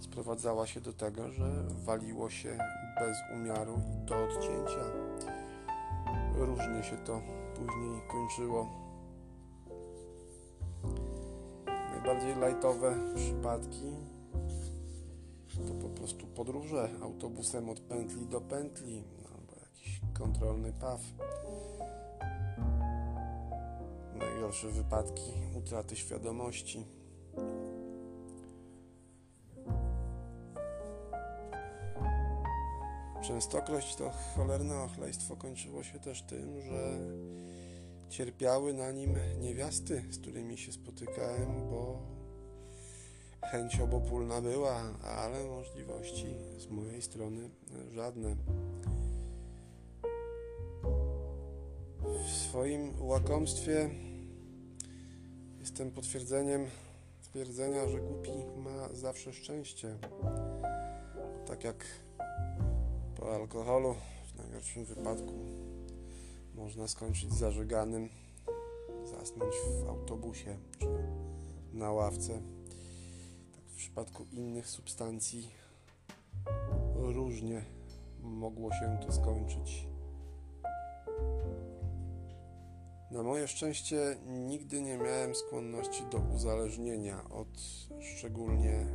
sprowadzała 0.00 0.66
się 0.66 0.80
do 0.80 0.92
tego, 0.92 1.30
że 1.30 1.64
waliło 1.84 2.30
się 2.30 2.58
bez 3.00 3.16
umiaru 3.34 3.80
i 3.94 4.06
do 4.06 4.14
odcięcia. 4.24 4.84
Różnie 6.34 6.82
się 6.82 6.96
to 6.96 7.22
później 7.54 8.00
kończyło. 8.10 8.70
Najbardziej 11.66 12.36
lajtowe 12.36 12.94
przypadki 13.14 13.96
to 15.68 15.74
po 15.74 15.88
prostu 15.88 16.26
podróże 16.26 16.88
autobusem 17.02 17.68
od 17.68 17.80
pętli 17.80 18.26
do 18.26 18.40
pętli 18.40 19.04
albo 19.34 19.52
jakiś 19.60 20.00
kontrolny 20.14 20.72
paw. 20.72 21.00
Najgorsze 24.52 24.82
wypadki 24.82 25.32
utraty 25.58 25.96
świadomości. 25.96 26.84
Częstokroć 33.22 33.96
to 33.96 34.10
cholerne 34.10 34.82
ochlejstwo 34.82 35.36
kończyło 35.36 35.82
się 35.82 35.98
też 35.98 36.22
tym, 36.22 36.60
że 36.60 36.98
cierpiały 38.08 38.74
na 38.74 38.92
nim 38.92 39.14
niewiasty, 39.40 40.02
z 40.10 40.18
którymi 40.18 40.58
się 40.58 40.72
spotykałem, 40.72 41.70
bo 41.70 41.98
chęć 43.42 43.80
obopólna 43.80 44.40
była, 44.40 44.82
ale 45.04 45.44
możliwości 45.44 46.26
z 46.58 46.66
mojej 46.66 47.02
strony 47.02 47.50
żadne. 47.92 48.36
W 52.24 52.30
swoim 52.30 53.02
łakomstwie 53.02 53.90
jestem 55.62 55.90
potwierdzeniem 55.90 56.66
twierdzenia, 57.22 57.88
że 57.88 58.00
głupi 58.00 58.30
ma 58.56 58.88
zawsze 58.92 59.32
szczęście. 59.32 59.98
Tak 61.46 61.64
jak 61.64 61.84
po 63.16 63.34
alkoholu 63.34 63.94
w 64.26 64.38
najgorszym 64.38 64.84
wypadku 64.84 65.32
można 66.54 66.88
skończyć 66.88 67.32
zażeganym, 67.32 68.08
zasnąć 69.04 69.54
w 69.54 69.88
autobusie 69.88 70.56
czy 70.78 70.86
na 71.72 71.92
ławce. 71.92 72.42
Tak 73.52 73.64
w 73.64 73.74
przypadku 73.76 74.26
innych 74.32 74.68
substancji 74.68 75.50
różnie 76.94 77.64
mogło 78.20 78.72
się 78.72 78.98
to 79.06 79.12
skończyć. 79.12 79.91
Na 83.12 83.22
moje 83.22 83.48
szczęście 83.48 84.16
nigdy 84.26 84.82
nie 84.82 84.98
miałem 84.98 85.34
skłonności 85.34 86.02
do 86.12 86.18
uzależnienia 86.18 87.28
od 87.30 87.48
szczególnie 88.00 88.86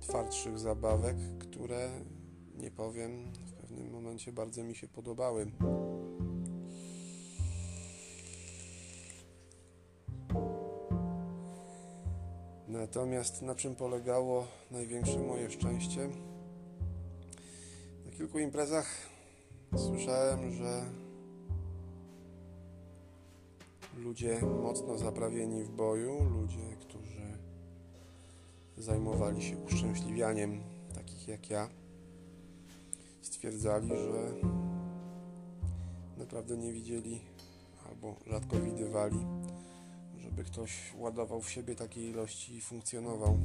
twardszych 0.00 0.58
zabawek, 0.58 1.16
które 1.38 1.90
nie 2.54 2.70
powiem, 2.70 3.32
w 3.32 3.52
pewnym 3.52 3.90
momencie 3.90 4.32
bardzo 4.32 4.64
mi 4.64 4.74
się 4.74 4.88
podobały. 4.88 5.52
Natomiast 12.68 13.42
na 13.42 13.54
czym 13.54 13.76
polegało 13.76 14.46
największe 14.70 15.18
moje 15.18 15.50
szczęście? 15.50 16.08
Na 18.04 18.12
kilku 18.12 18.38
imprezach 18.38 18.86
słyszałem, 19.76 20.52
że 20.52 20.99
ludzie 23.96 24.40
mocno 24.62 24.98
zaprawieni 24.98 25.64
w 25.64 25.70
boju, 25.70 26.24
ludzie, 26.24 26.76
którzy 26.80 27.38
zajmowali 28.76 29.42
się 29.42 29.58
uszczęśliwianiem 29.58 30.60
takich 30.94 31.28
jak 31.28 31.50
ja, 31.50 31.68
stwierdzali, 33.20 33.88
że 33.88 34.32
naprawdę 36.18 36.56
nie 36.56 36.72
widzieli 36.72 37.20
albo 37.88 38.16
rzadko 38.26 38.56
widywali, 38.56 39.26
żeby 40.18 40.44
ktoś 40.44 40.94
ładował 40.98 41.42
w 41.42 41.50
siebie 41.50 41.74
takiej 41.74 42.04
ilości 42.04 42.56
i 42.56 42.60
funkcjonował. 42.60 43.38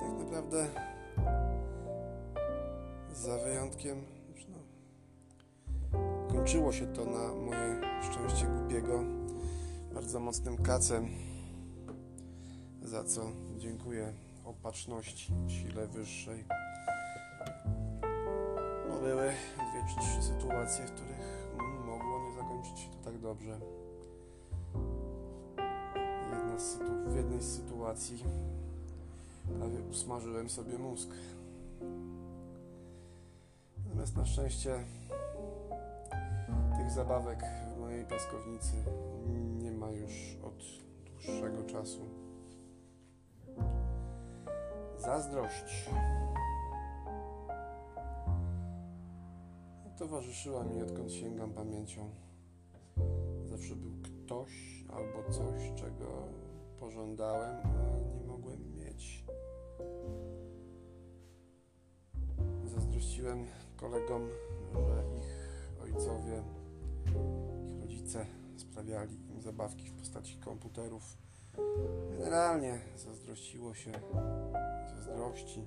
Tak 0.00 0.18
naprawdę 0.18 0.68
za 3.14 3.38
wyjątkiem 3.38 4.13
kończyło 6.44 6.72
się 6.72 6.86
to 6.86 7.04
na 7.04 7.34
moje 7.34 7.80
szczęście 8.02 8.46
głupiego 8.46 9.04
bardzo 9.94 10.20
mocnym 10.20 10.56
kacem 10.56 11.08
za 12.82 13.04
co 13.04 13.22
dziękuję 13.58 14.12
opatrzności, 14.44 15.32
sile 15.48 15.86
wyższej. 15.86 16.44
No 18.88 19.00
były 19.00 19.32
dwie 19.54 19.84
czy 19.88 20.00
trzy 20.00 20.22
sytuacje, 20.22 20.86
w 20.86 20.90
których 20.90 21.48
mogło 21.86 22.28
nie 22.28 22.36
zakończyć 22.36 22.78
się 22.78 22.90
to 22.90 23.04
tak 23.04 23.18
dobrze. 23.18 23.60
Z 26.58 26.78
w 27.06 27.16
jednej 27.16 27.42
z 27.42 27.56
sytuacji 27.56 28.24
prawie 29.58 29.80
usmażyłem 29.90 30.50
sobie 30.50 30.78
mózg. 30.78 31.08
Natomiast 33.84 34.16
na 34.16 34.26
szczęście 34.26 34.84
zabawek 36.94 37.44
w 37.74 37.80
mojej 37.80 38.04
piaskownicy 38.04 38.76
nie 39.58 39.72
ma 39.72 39.90
już 39.90 40.38
od 40.42 40.64
dłuższego 41.04 41.64
czasu. 41.64 42.00
Zazdrość. 44.98 45.90
Towarzyszyła 49.98 50.64
mi 50.64 50.82
odkąd 50.82 51.12
sięgam 51.12 51.52
pamięcią. 51.52 52.10
Zawsze 53.44 53.76
był 53.76 53.92
ktoś 54.02 54.84
albo 54.92 55.32
coś, 55.32 55.72
czego 55.74 56.28
pożądałem, 56.80 57.56
a 57.64 58.16
nie 58.16 58.26
mogłem 58.26 58.74
mieć. 58.74 59.24
Zazdrościłem 62.64 63.46
kolegom, 63.76 64.28
że 64.74 65.04
ich 65.18 65.44
ojcowie, 65.82 66.42
rodzice 68.04 68.26
sprawiali 68.56 69.30
im 69.30 69.42
zabawki 69.42 69.88
w 69.88 69.92
postaci 69.92 70.36
komputerów. 70.36 71.16
Generalnie 72.18 72.80
zazdrościło 72.96 73.74
się 73.74 73.92
zazdrości, 74.96 75.64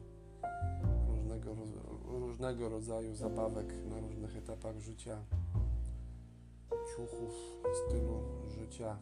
różnego, 1.07 1.55
różnego 2.05 2.69
rodzaju 2.69 3.15
zabawek 3.15 3.73
na 3.89 3.99
różnych 3.99 4.37
etapach 4.37 4.79
życia, 4.79 5.17
ciuchów, 6.95 7.33
stylu 7.85 8.23
życia 8.49 8.97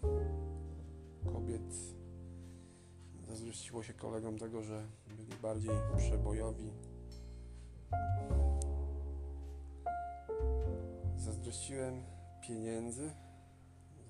kobiet. 1.34 1.76
Zazdrościło 3.28 3.84
się 3.84 3.94
kolegom 3.94 4.38
tego, 4.38 4.64
że 4.64 4.88
byli 5.18 5.42
bardziej 5.42 5.72
przebojowi. 5.98 6.72
Zazdrościłem 11.18 12.04
pieniędzy, 12.48 13.12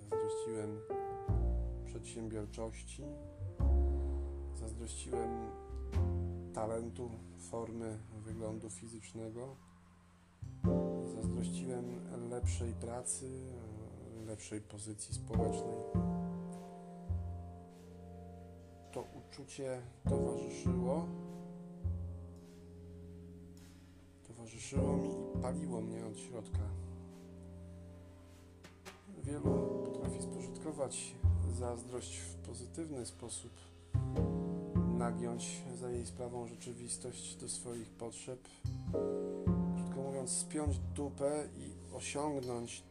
zazdrościłem 0.10 0.80
przedsiębiorczości, 1.86 3.04
zazdrościłem 4.56 5.30
talentu, 6.54 7.10
formy, 7.52 7.98
wyglądu 8.26 8.70
fizycznego. 8.70 9.56
Zazdrościłem 11.15 11.86
lepszej 12.30 12.74
pracy, 12.74 13.30
lepszej 14.28 14.62
pozycji 14.62 15.15
społecznej. 15.15 15.78
To 18.91 19.02
uczucie 19.02 19.82
towarzyszyło. 20.10 21.06
Towarzyszyło 24.28 24.98
mi 24.98 25.10
i 25.10 25.41
paliło 25.41 25.82
mnie 25.82 26.06
od 26.06 26.18
środka. 26.18 26.60
Wielu 29.24 29.75
spożytkować 30.65 31.15
zazdrość 31.60 32.17
w 32.17 32.36
pozytywny 32.36 33.06
sposób 33.06 33.51
nagiąć 34.97 35.62
za 35.82 35.89
jej 35.89 36.06
sprawą 36.06 36.47
rzeczywistość 36.47 37.36
do 37.36 37.49
swoich 37.49 37.89
potrzeb. 37.89 38.39
Krótko 39.75 40.01
mówiąc, 40.01 40.32
spiąć 40.32 40.80
dupę 40.95 41.43
i 41.58 41.95
osiągnąć 41.95 42.84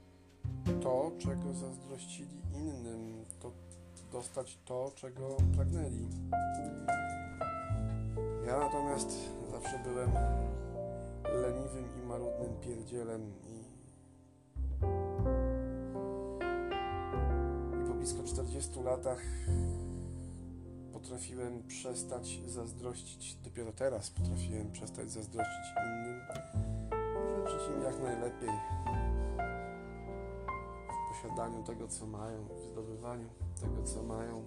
to, 0.83 1.13
czego 1.19 1.55
zazdrościli 1.55 2.41
innym, 2.55 3.25
to 3.41 3.53
dostać 4.13 4.59
to, 4.65 4.93
czego 4.95 5.37
pragnęli. 5.57 6.09
Ja 8.47 8.59
natomiast 8.59 9.19
zawsze 9.51 9.79
byłem 9.85 10.11
leniwym 11.25 11.85
i 12.03 12.07
marudnym 12.07 12.61
pierdzielem 12.61 13.33
40 18.35 18.81
latach 18.83 19.23
potrafiłem 20.93 21.63
przestać 21.67 22.41
zazdrościć, 22.47 23.37
dopiero 23.37 23.73
teraz 23.73 24.11
potrafiłem 24.11 24.73
przestać 24.73 25.11
zazdrościć 25.11 25.67
innym, 25.87 26.21
życzyć 27.37 27.69
im 27.77 27.83
jak 27.83 28.03
najlepiej 28.03 28.49
w 30.89 31.23
posiadaniu 31.23 31.63
tego, 31.63 31.89
co 31.89 32.07
mają, 32.07 32.49
w 32.49 32.61
zdobywaniu 32.73 33.29
tego, 33.61 33.83
co 33.83 34.03
mają. 34.03 34.45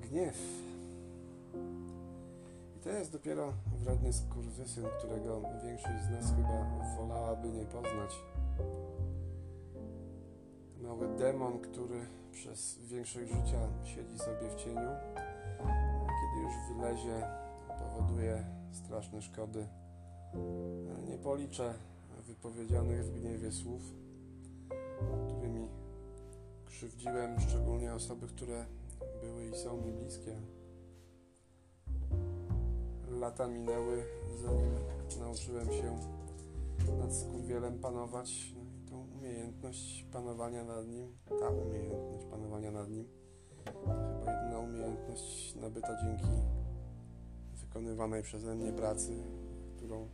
Gniew. 0.00 0.38
I 2.76 2.80
to 2.80 2.88
jest 2.88 3.12
dopiero 3.12 3.52
wredny 3.84 4.12
skurwysyn, 4.12 4.84
którego 4.98 5.42
większość 5.64 6.04
z 6.04 6.10
nas 6.10 6.34
chyba 6.36 6.64
wolałaby 6.96 7.48
nie 7.48 7.64
poznać 7.64 8.16
demon, 11.06 11.58
który 11.58 12.00
przez 12.32 12.78
większość 12.78 13.28
życia 13.28 13.68
siedzi 13.84 14.18
sobie 14.18 14.48
w 14.50 14.64
cieniu, 14.64 14.90
kiedy 16.06 16.42
już 16.42 16.76
wylezie, 16.76 17.26
powoduje 17.78 18.44
straszne 18.72 19.22
szkody. 19.22 19.66
Nie 21.08 21.18
policzę 21.18 21.74
wypowiedzianych 22.26 23.04
w 23.04 23.20
gniewie 23.20 23.52
słów, 23.52 23.82
którymi 25.28 25.68
krzywdziłem 26.66 27.40
szczególnie 27.40 27.94
osoby, 27.94 28.26
które 28.26 28.64
były 29.22 29.46
i 29.46 29.56
są 29.56 29.76
mi 29.76 29.92
bliskie. 29.92 30.36
Lata 33.10 33.46
minęły, 33.46 34.04
zanim 34.42 34.74
nauczyłem 35.20 35.72
się 35.72 35.98
nad 36.98 37.14
skurwielem 37.14 37.78
panować 37.78 38.54
umiejętność 39.28 40.06
panowania 40.12 40.64
nad 40.64 40.86
nim, 40.86 41.16
ta 41.40 41.48
umiejętność 41.50 42.24
panowania 42.30 42.70
nad 42.70 42.90
nim, 42.90 43.08
chyba 43.64 44.32
jedyna 44.32 44.58
umiejętność 44.58 45.54
nabyta 45.54 45.88
dzięki 46.02 46.42
wykonywanej 47.54 48.22
przeze 48.22 48.54
mnie 48.54 48.72
pracy, 48.72 49.22
którą 49.76 50.08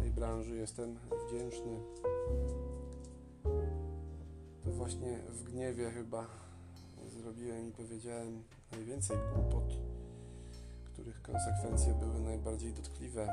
tej 0.00 0.10
branży 0.10 0.56
jestem 0.56 0.98
wdzięczny. 1.26 1.80
To 4.64 4.70
właśnie 4.70 5.18
w 5.28 5.42
gniewie 5.42 5.90
chyba 5.90 6.26
zrobiłem 7.06 7.68
i 7.68 7.72
powiedziałem 7.72 8.42
najwięcej 8.72 9.16
głupot, 9.34 9.78
których 10.84 11.22
konsekwencje 11.22 11.94
były 11.94 12.20
najbardziej 12.20 12.72
dotkliwe. 12.72 13.28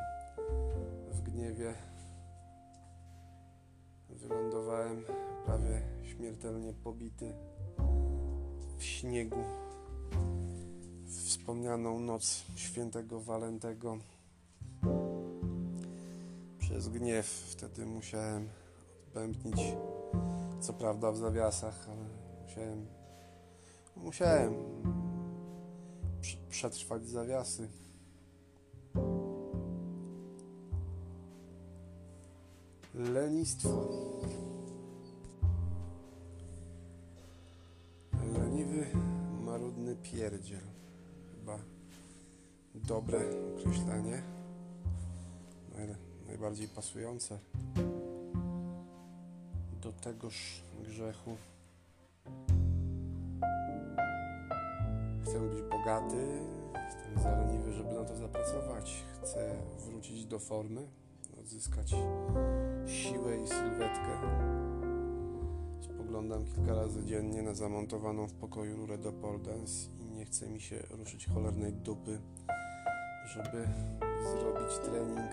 W 1.11 1.21
gniewie 1.21 1.73
wylądowałem 4.15 5.03
prawie 5.45 5.81
śmiertelnie 6.03 6.73
pobity 6.73 7.33
w 8.77 8.83
śniegu 8.83 9.43
w 11.05 11.23
wspomnianą 11.27 11.99
noc 11.99 12.43
świętego 12.55 13.21
Walentego 13.21 13.97
przez 16.59 16.89
gniew 16.89 17.25
wtedy 17.25 17.85
musiałem 17.85 18.49
odbębnić 19.07 19.61
co 20.59 20.73
prawda 20.73 21.11
w 21.11 21.17
zawiasach, 21.17 21.87
ale 21.89 22.05
musiałem 22.43 22.85
musiałem 23.95 24.53
prze- 26.21 26.37
przetrwać 26.49 27.07
zawiasy. 27.07 27.69
Lenistwo. 32.95 33.69
Leniwy, 38.39 38.85
marudny 39.41 39.95
pierdziel. 39.95 40.61
Chyba 41.31 41.59
dobre 42.75 43.19
określenie. 43.57 44.21
Naj, 45.75 45.87
najbardziej 46.27 46.67
pasujące 46.67 47.39
do 49.81 49.91
tegoż 49.91 50.63
grzechu. 50.83 51.37
Chcę 55.23 55.39
być 55.39 55.61
bogaty, 55.71 56.39
jestem 56.85 57.23
zaleniwy, 57.23 57.73
żeby 57.73 57.93
na 57.93 58.03
to 58.03 58.15
zapracować. 58.15 59.05
Chcę 59.13 59.55
wrócić 59.85 60.25
do 60.25 60.39
formy, 60.39 60.87
odzyskać 61.39 61.95
siłę 62.87 63.37
i 63.43 63.47
sylwetkę. 63.47 64.19
Spoglądam 65.81 66.45
kilka 66.45 66.75
razy 66.75 67.05
dziennie 67.05 67.41
na 67.41 67.53
zamontowaną 67.53 68.27
w 68.27 68.33
pokoju 68.33 68.77
rurę 68.77 68.97
do 68.97 69.13
pole 69.13 69.39
dance 69.39 69.89
i 69.99 70.05
nie 70.05 70.25
chce 70.25 70.49
mi 70.49 70.61
się 70.61 70.83
ruszyć 70.89 71.27
cholernej 71.27 71.73
dupy, 71.73 72.19
żeby 73.25 73.67
zrobić 74.23 74.77
trening 74.85 75.31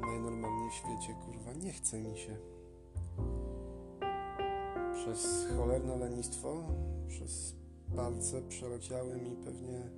najnormalniej 0.00 0.70
w 0.70 0.74
świecie, 0.74 1.14
kurwa, 1.24 1.52
nie 1.52 1.72
chce 1.72 2.00
mi 2.00 2.18
się. 2.18 2.36
Przez 4.94 5.48
cholerne 5.56 5.96
lenistwo, 5.96 6.62
przez 7.08 7.54
palce 7.96 8.42
przeleciały 8.42 9.16
mi 9.16 9.36
pewnie 9.36 9.90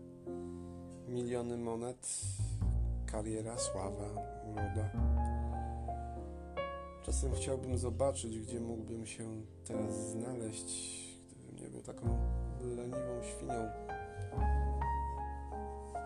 miliony 1.09 1.57
monet, 1.57 2.21
kariera, 3.07 3.59
sława, 3.59 4.09
uroda. 4.53 5.12
Czasem 7.03 7.33
chciałbym 7.35 7.79
zobaczyć, 7.79 8.39
gdzie 8.39 8.61
mógłbym 8.61 9.07
się 9.07 9.43
teraz 9.65 10.11
znaleźć, 10.11 11.03
gdybym 11.27 11.57
nie 11.57 11.69
był 11.69 11.83
taką 11.83 12.19
leniwą 12.61 13.23
świnią. 13.23 13.69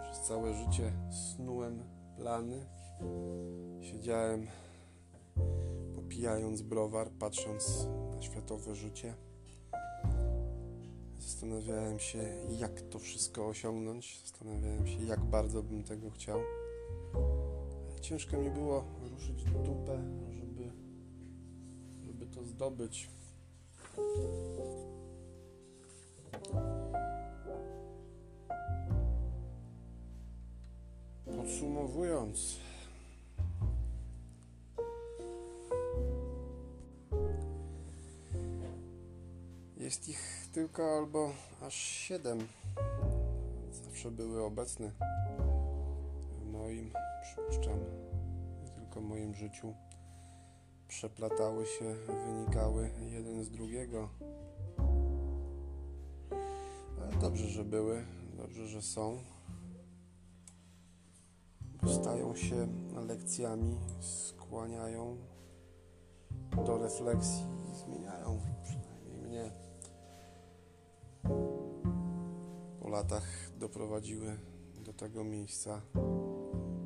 Przez 0.02 0.20
całe 0.20 0.54
życie 0.54 0.92
snułem 1.10 1.82
plany, 2.16 2.66
siedziałem 3.80 4.46
popijając 5.94 6.62
browar, 6.62 7.10
patrząc 7.10 7.86
na 8.14 8.22
światowe 8.22 8.74
życie. 8.74 9.14
Zastanawiałem 11.18 11.98
się, 11.98 12.18
jak 12.58 12.80
to 12.80 12.98
wszystko 12.98 13.46
osiągnąć. 13.46 14.20
Zastanawiałem 14.20 14.86
się, 14.86 15.02
jak 15.02 15.20
bardzo 15.20 15.62
bym 15.62 15.84
tego 15.84 16.10
chciał. 16.10 16.40
Ciężko 18.00 18.36
mi 18.36 18.50
było 18.50 18.84
ruszyć 19.10 19.44
dupę, 19.44 20.02
zdobyć. 22.56 23.08
Podsumowując, 31.36 32.56
Jest 39.76 40.08
ich 40.08 40.48
tylko 40.52 40.98
albo 40.98 41.32
aż 41.62 41.74
siedem. 41.74 42.48
Zawsze 43.84 44.10
były 44.10 44.42
obecne 44.44 44.90
w 46.40 46.46
moim, 46.52 46.92
przypuszczam, 47.22 47.78
nie 48.64 48.70
tylko 48.70 49.00
moim 49.00 49.34
życiu. 49.34 49.74
Przeplatały 50.96 51.66
się, 51.66 51.94
wynikały 52.26 52.90
jeden 53.10 53.44
z 53.44 53.50
drugiego. 53.50 54.08
Ale 57.00 57.16
dobrze, 57.20 57.48
że 57.48 57.64
były, 57.64 58.04
dobrze, 58.36 58.66
że 58.66 58.82
są. 58.82 59.18
Stają 61.86 62.34
się 62.34 62.68
lekcjami, 63.06 63.76
skłaniają 64.00 65.16
do 66.66 66.78
refleksji 66.78 67.44
i 67.72 67.76
zmieniają 67.76 68.40
przynajmniej 68.62 69.18
mnie. 69.18 69.50
Po 72.80 72.88
latach 72.88 73.50
doprowadziły 73.58 74.38
do 74.84 74.92
tego 74.92 75.24
miejsca, 75.24 75.80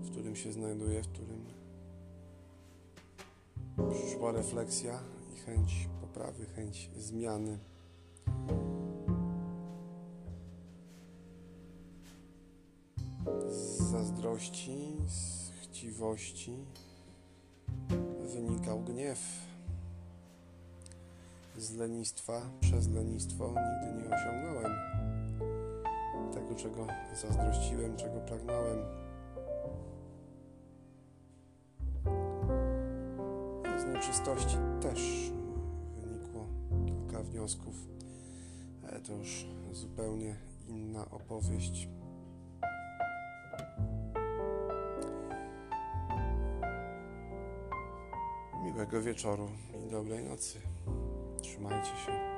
w 0.01 0.11
którym 0.11 0.37
się 0.37 0.53
znajduję, 0.53 1.03
w 1.03 1.09
którym 1.09 1.60
przyszła 3.91 4.33
refleksja 4.33 4.99
i 5.35 5.39
chęć 5.39 5.89
poprawy, 6.01 6.47
chęć 6.47 6.91
zmiany. 6.97 7.59
Z 13.49 13.83
zazdrości, 13.91 14.97
z 15.07 15.51
chciwości 15.63 16.65
wynikał 18.35 18.81
gniew 18.81 19.19
z 21.59 21.75
lenistwa, 21.75 22.41
przez 22.61 22.89
lenistwo 22.89 23.47
nigdy 23.49 24.03
nie 24.03 24.17
osiągnąłem 24.17 25.01
tego, 26.35 26.55
czego 26.55 26.87
zazdrościłem, 27.15 27.97
czego 27.97 28.21
pragnąłem. 28.21 29.10
Nieczystości 34.31 34.59
też 34.83 35.31
wynikło 35.99 36.47
kilka 36.87 37.23
wniosków, 37.23 37.75
ale 38.89 39.01
to 39.01 39.13
już 39.13 39.47
zupełnie 39.73 40.37
inna 40.69 41.11
opowieść. 41.11 41.89
Miłego 48.65 49.03
wieczoru 49.03 49.49
i 49.87 49.91
dobrej 49.91 50.25
nocy. 50.25 50.59
Trzymajcie 51.43 51.97
się. 52.07 52.30